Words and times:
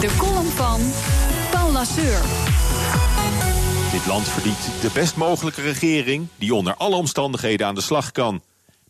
De 0.00 0.16
column 0.18 0.50
van 0.50 0.80
Paul 1.50 1.72
Lasseur. 1.72 2.20
Dit 3.92 4.06
land 4.06 4.28
verdient 4.28 4.80
de 4.80 4.90
best 4.94 5.16
mogelijke 5.16 5.60
regering 5.60 6.28
die 6.36 6.54
onder 6.54 6.74
alle 6.74 6.96
omstandigheden 6.96 7.66
aan 7.66 7.74
de 7.74 7.80
slag 7.80 8.12
kan. 8.12 8.42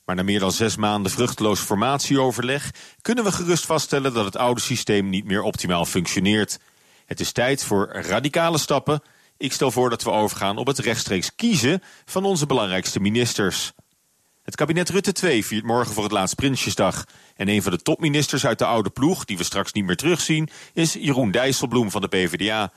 Maar 0.04 0.16
na 0.16 0.22
meer 0.22 0.40
dan 0.40 0.52
zes 0.52 0.76
maanden 0.76 1.12
vruchteloos 1.12 1.60
formatieoverleg 1.60 2.70
kunnen 3.02 3.24
we 3.24 3.32
gerust 3.32 3.66
vaststellen 3.66 4.14
dat 4.14 4.24
het 4.24 4.36
oude 4.36 4.60
systeem 4.60 5.08
niet 5.08 5.24
meer 5.24 5.42
optimaal 5.42 5.84
functioneert. 5.84 6.58
Het 7.06 7.20
is 7.20 7.32
tijd 7.32 7.64
voor 7.64 7.88
radicale 7.92 8.58
stappen. 8.58 9.02
Ik 9.36 9.52
stel 9.52 9.70
voor 9.70 9.90
dat 9.90 10.02
we 10.02 10.10
overgaan 10.10 10.56
op 10.56 10.66
het 10.66 10.78
rechtstreeks 10.78 11.34
kiezen 11.34 11.82
van 12.04 12.24
onze 12.24 12.46
belangrijkste 12.46 13.00
ministers. 13.00 13.72
Het 14.50 14.58
kabinet 14.58 14.88
Rutte 14.88 15.12
2 15.12 15.46
viert 15.46 15.64
morgen 15.64 15.94
voor 15.94 16.02
het 16.02 16.12
laatst 16.12 16.34
Prinsjesdag. 16.34 17.04
En 17.36 17.48
een 17.48 17.62
van 17.62 17.72
de 17.72 17.82
topministers 17.82 18.46
uit 18.46 18.58
de 18.58 18.64
oude 18.64 18.90
ploeg, 18.90 19.24
die 19.24 19.36
we 19.36 19.44
straks 19.44 19.72
niet 19.72 19.84
meer 19.84 19.96
terugzien, 19.96 20.48
is 20.72 20.92
Jeroen 20.92 21.30
Dijsselbloem 21.30 21.90
van 21.90 22.00
de 22.00 22.08
PvdA. 22.08 22.72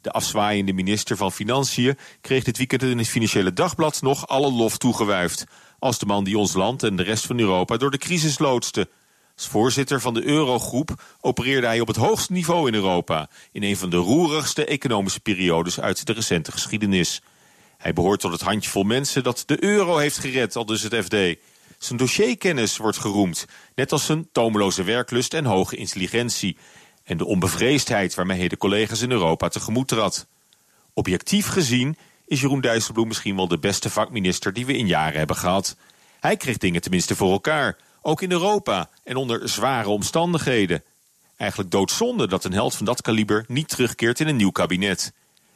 De 0.00 0.10
afzwaaiende 0.10 0.72
minister 0.72 1.16
van 1.16 1.32
Financiën 1.32 1.98
kreeg 2.20 2.44
dit 2.44 2.56
weekend 2.56 2.82
in 2.82 2.98
het 2.98 3.08
Financiële 3.08 3.52
Dagblad 3.52 4.02
nog 4.02 4.28
alle 4.28 4.52
lof 4.52 4.78
toegewuifd. 4.78 5.44
Als 5.78 5.98
de 5.98 6.06
man 6.06 6.24
die 6.24 6.38
ons 6.38 6.52
land 6.52 6.82
en 6.82 6.96
de 6.96 7.02
rest 7.02 7.26
van 7.26 7.38
Europa 7.38 7.76
door 7.76 7.90
de 7.90 7.98
crisis 7.98 8.38
loodste. 8.38 8.88
Als 9.36 9.46
voorzitter 9.46 10.00
van 10.00 10.14
de 10.14 10.24
Eurogroep 10.24 11.02
opereerde 11.20 11.66
hij 11.66 11.80
op 11.80 11.88
het 11.88 11.96
hoogste 11.96 12.32
niveau 12.32 12.68
in 12.68 12.74
Europa. 12.74 13.28
In 13.52 13.62
een 13.62 13.76
van 13.76 13.90
de 13.90 13.96
roerigste 13.96 14.64
economische 14.64 15.20
periodes 15.20 15.80
uit 15.80 16.06
de 16.06 16.12
recente 16.12 16.52
geschiedenis. 16.52 17.22
Hij 17.82 17.92
behoort 17.92 18.20
tot 18.20 18.32
het 18.32 18.40
handjevol 18.40 18.82
mensen 18.82 19.22
dat 19.22 19.42
de 19.46 19.64
euro 19.64 19.96
heeft 19.96 20.18
gered, 20.18 20.56
al 20.56 20.66
dus 20.66 20.82
het 20.82 20.94
FD. 20.94 21.16
Zijn 21.78 21.98
dossierkennis 21.98 22.76
wordt 22.76 22.98
geroemd, 22.98 23.46
net 23.74 23.92
als 23.92 24.06
zijn 24.06 24.28
tomeloze 24.32 24.82
werklust 24.82 25.34
en 25.34 25.44
hoge 25.44 25.76
intelligentie. 25.76 26.56
En 27.04 27.16
de 27.16 27.24
onbevreesdheid 27.24 28.14
waarmee 28.14 28.38
hij 28.38 28.48
de 28.48 28.56
collega's 28.56 29.00
in 29.00 29.10
Europa 29.10 29.48
tegemoet 29.48 29.88
trad. 29.88 30.26
Objectief 30.92 31.46
gezien 31.46 31.96
is 32.26 32.40
Jeroen 32.40 32.60
Dijsselbloem 32.60 33.08
misschien 33.08 33.36
wel 33.36 33.48
de 33.48 33.58
beste 33.58 33.90
vakminister 33.90 34.52
die 34.52 34.66
we 34.66 34.76
in 34.76 34.86
jaren 34.86 35.18
hebben 35.18 35.36
gehad. 35.36 35.76
Hij 36.20 36.36
kreeg 36.36 36.58
dingen 36.58 36.80
tenminste 36.80 37.16
voor 37.16 37.32
elkaar, 37.32 37.76
ook 38.02 38.22
in 38.22 38.32
Europa 38.32 38.90
en 39.04 39.16
onder 39.16 39.48
zware 39.48 39.88
omstandigheden. 39.88 40.82
Eigenlijk 41.36 41.70
doodzonde 41.70 42.28
dat 42.28 42.44
een 42.44 42.52
held 42.52 42.74
van 42.74 42.86
dat 42.86 43.02
kaliber 43.02 43.44
niet 43.48 43.68
terugkeert 43.68 44.20
in 44.20 44.28
een 44.28 44.36
nieuw 44.36 44.50
kabinet. 44.50 45.12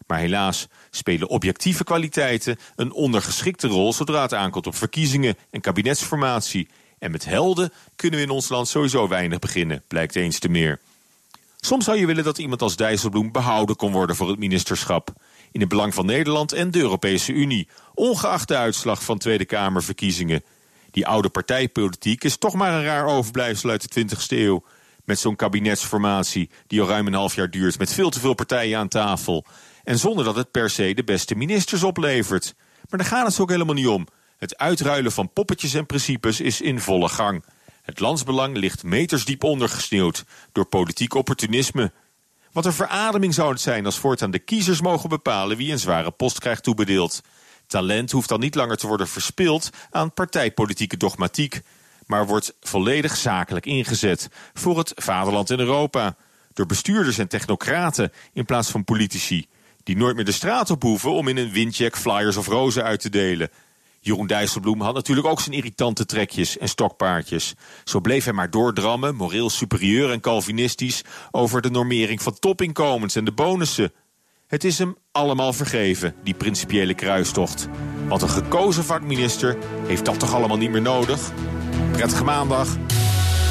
Maar 0.07 0.19
helaas 0.19 0.67
spelen 0.91 1.29
objectieve 1.29 1.85
kwaliteiten 1.85 2.59
een 2.77 2.93
ondergeschikte 2.93 3.69
rol 3.69 3.93
zodra 3.93 4.23
het 4.23 4.35
aankomt 4.35 4.67
op 4.67 4.77
verkiezingen 4.77 5.37
en 5.51 5.61
kabinetsformatie. 5.61 6.69
En 6.99 7.11
met 7.11 7.25
helden 7.25 7.73
kunnen 7.97 8.19
we 8.19 8.25
in 8.25 8.31
ons 8.31 8.49
land 8.49 8.69
sowieso 8.69 9.09
weinig 9.09 9.39
beginnen, 9.39 9.83
blijkt 9.89 10.17
eens 10.17 10.39
te 10.39 10.49
meer. 10.49 10.81
Soms 11.61 11.85
zou 11.85 11.99
je 11.99 12.07
willen 12.07 12.25
dat 12.25 12.39
iemand 12.39 12.63
als 12.63 12.77
Dijsselbloem 12.77 13.33
behouden 13.33 13.77
kon 13.77 13.93
worden 13.93 14.17
voor 14.17 14.29
het 14.29 14.39
ministerschap. 14.39 15.13
In 15.53 15.61
het 15.61 15.69
belang 15.69 15.95
van 15.95 16.07
Nederland 16.07 16.53
en 16.53 16.71
de 16.71 16.79
Europese 16.79 17.33
Unie, 17.33 17.69
ongeacht 17.95 18.49
de 18.49 18.57
uitslag 18.57 19.05
van 19.05 19.19
Tweede 19.19 19.45
Kamerverkiezingen. 19.45 20.43
Die 20.91 21.07
oude 21.07 21.29
partijpolitiek 21.29 22.25
is 22.25 22.37
toch 22.37 22.55
maar 22.55 22.73
een 22.73 22.85
raar 22.85 23.07
overblijfsel 23.07 23.71
uit 23.71 23.95
de 23.95 24.05
20e 24.05 24.27
eeuw. 24.29 24.65
Met 25.07 25.19
zo'n 25.19 25.37
kabinetsformatie 25.37 26.51
die 26.67 26.81
al 26.81 26.89
ruim 26.89 27.07
een 27.07 27.15
half 27.15 27.35
jaar 27.35 27.51
duurt, 27.51 27.79
met 27.79 27.93
veel 27.93 28.11
te 28.11 28.21
veel 28.21 28.35
partijen 28.35 28.79
aan 28.79 28.89
tafel. 28.89 29.45
En 29.85 29.99
zonder 29.99 30.25
dat 30.25 30.37
het 30.37 30.51
per 30.51 30.71
se 30.71 30.95
de 30.95 31.05
beste 31.05 31.35
ministers 31.35 31.83
oplevert. 31.83 32.55
Maar 32.89 32.99
daar 32.99 33.09
gaat 33.09 33.27
het 33.27 33.41
ook 33.41 33.51
helemaal 33.51 33.75
niet 33.75 33.87
om. 33.87 34.07
Het 34.37 34.57
uitruilen 34.57 35.13
van 35.13 35.33
poppetjes 35.33 35.75
en 35.75 35.87
principes 35.87 36.41
is 36.41 36.61
in 36.61 36.81
volle 36.81 37.09
gang. 37.09 37.45
Het 37.83 38.01
landsbelang 38.01 38.57
ligt 38.57 38.83
metersdiep 38.83 39.45
ondergesneeuwd 39.45 40.25
door 40.53 40.65
politiek 40.65 41.15
opportunisme. 41.15 41.93
Wat 42.53 42.65
een 42.65 42.73
verademing 42.73 43.35
zou 43.35 43.51
het 43.51 43.61
zijn 43.61 43.85
als 43.85 43.99
voortaan 43.99 44.31
de 44.31 44.39
kiezers 44.39 44.81
mogen 44.81 45.09
bepalen 45.09 45.57
wie 45.57 45.73
een 45.73 45.79
zware 45.79 46.11
post 46.11 46.39
krijgt 46.39 46.63
toebedeeld. 46.63 47.21
Talent 47.67 48.11
hoeft 48.11 48.29
dan 48.29 48.41
niet 48.41 48.55
langer 48.55 48.77
te 48.77 48.87
worden 48.87 49.09
verspild 49.09 49.71
aan 49.91 50.13
partijpolitieke 50.13 50.97
dogmatiek, 50.97 51.61
maar 52.07 52.27
wordt 52.27 52.57
volledig 52.61 53.17
zakelijk 53.17 53.67
ingezet 53.67 54.29
voor 54.55 54.79
het 54.79 54.93
vaderland 54.95 55.51
in 55.51 55.59
Europa. 55.59 56.17
Door 56.53 56.67
bestuurders 56.67 57.19
en 57.19 57.29
technocraten 57.29 58.13
in 58.33 58.45
plaats 58.45 58.71
van 58.71 58.85
politici 58.85 59.47
die 59.87 59.97
nooit 59.97 60.17
meer 60.17 60.25
de 60.25 60.33
straat 60.33 60.71
op 60.71 60.83
hoeven 60.83 61.13
om 61.13 61.29
in 61.29 61.37
een 61.37 61.51
windjack 61.51 61.97
flyers 61.97 62.37
of 62.37 62.47
rozen 62.47 62.83
uit 62.83 63.01
te 63.01 63.11
delen. 63.11 63.51
Jeroen 64.01 64.27
Dijsselbloem 64.27 64.81
had 64.81 64.95
natuurlijk 64.95 65.27
ook 65.27 65.41
zijn 65.41 65.57
irritante 65.57 66.07
trekjes 66.07 66.59
en 66.59 66.69
stokpaardjes. 66.69 67.55
Zo 67.85 68.01
bleef 68.01 68.25
hij 68.25 68.33
maar 68.33 68.51
doordrammen, 68.51 69.15
moreel 69.15 69.51
superieur 69.51 70.11
en 70.11 70.21
calvinistisch... 70.21 71.03
over 71.31 71.63
de 71.63 71.71
normering 71.71 72.23
van 72.23 72.39
topinkomens 72.39 73.17
en 73.17 73.25
de 73.25 73.33
bonussen. 73.33 73.93
Het 74.47 74.65
is 74.65 74.79
hem 74.79 74.97
allemaal 75.13 75.53
vergeven, 75.53 76.15
die 76.25 76.35
principiële 76.35 76.95
kruistocht. 76.95 77.69
Want 78.09 78.23
een 78.23 78.29
gekozen 78.29 78.85
vakminister 78.85 79.57
heeft 79.87 80.05
dat 80.05 80.19
toch 80.19 80.35
allemaal 80.35 80.59
niet 80.59 80.71
meer 80.71 80.83
nodig? 80.83 81.33
Prettige 81.97 82.25
maandag. 82.25 82.77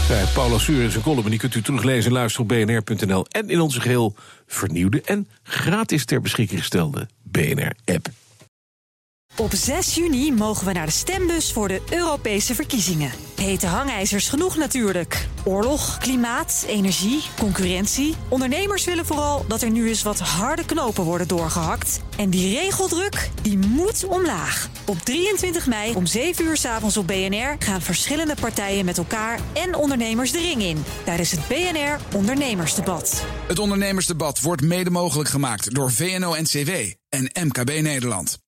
Bij 0.08 0.24
Paula 0.34 0.58
Suur 0.58 0.84
en 0.84 0.92
zijn 0.92 1.04
column. 1.04 1.30
Die 1.30 1.40
kunt 1.40 1.56
u 1.56 1.62
teruglezen 1.62 2.06
en 2.06 2.18
luisteren 2.18 2.50
op 2.50 2.68
bnr.nl... 2.68 3.26
en 3.30 3.50
in 3.50 3.60
onze 3.60 3.82
geheel 3.82 4.16
vernieuwde 4.48 5.02
en 5.02 5.28
gratis 5.44 6.06
ter 6.06 6.22
beschikking 6.22 6.60
gestelde 6.60 7.08
BNR-app. 7.24 8.08
Op 9.38 9.52
6 9.54 9.96
juni 9.96 10.32
mogen 10.32 10.66
we 10.66 10.74
naar 10.74 10.86
de 10.86 10.92
stembus 10.92 11.52
voor 11.54 11.68
de 11.68 11.82
Europese 11.90 12.56
verkiezingen. 12.56 13.12
Hete 13.36 13.68
hangijzers 13.68 14.30
genoeg 14.30 14.58
natuurlijk. 14.58 15.28
Oorlog, 15.44 15.98
klimaat, 15.98 16.66
energie, 16.68 17.22
concurrentie. 17.40 18.16
Ondernemers 18.28 18.86
willen 18.86 19.06
vooral 19.06 19.46
dat 19.48 19.62
er 19.62 19.72
nu 19.72 19.88
eens 19.88 20.04
wat 20.04 20.20
harde 20.20 20.66
knopen 20.66 21.04
worden 21.04 21.28
doorgehakt. 21.28 22.02
En 22.18 22.30
die 22.30 22.60
regeldruk, 22.60 23.30
die 23.42 23.58
moet 23.58 24.06
omlaag. 24.06 24.70
Op 24.86 24.98
23 24.98 25.68
mei 25.68 25.96
om 25.96 26.06
7 26.06 26.46
uur 26.46 26.58
s 26.58 26.66
avonds 26.66 26.98
op 26.98 27.08
BNR 27.08 27.56
gaan 27.60 27.82
verschillende 27.82 28.36
partijen 28.40 28.86
met 28.86 28.98
elkaar 28.98 29.40
en 29.54 29.76
ondernemers 29.76 30.32
de 30.32 30.40
ring 30.40 30.62
in. 30.64 30.84
Tijdens 31.04 31.32
het 31.32 31.48
BNR 31.48 32.18
Ondernemersdebat. 32.18 33.24
Het 33.48 33.60
Ondernemersdebat 33.60 34.42
wordt 34.42 34.62
mede 34.62 34.90
mogelijk 34.90 35.30
gemaakt 35.30 35.76
door 35.76 35.92
VNO-NCW 35.92 36.72
en 37.10 37.32
MKB 37.44 37.82
Nederland. 37.82 38.45